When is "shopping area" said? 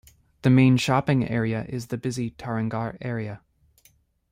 0.77-1.63